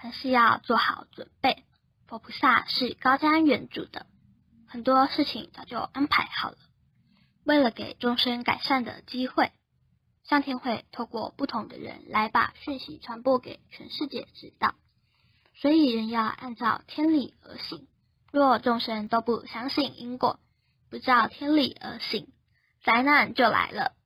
[0.00, 1.64] 还是要做好准备
[2.06, 4.06] 佛菩萨是高瞻远瞩的
[4.68, 6.56] 很多事情早就安排好了
[7.42, 9.50] 为了给众生改善的机会
[10.22, 14.76] 上天会透过不同的人来把讯息传播给全世界知道
[15.56, 17.88] 所以人要按照天理而行。
[18.30, 20.38] 若众生都不相信因果
[20.90, 22.28] 不照天理而行
[22.84, 23.96] 灾难就来了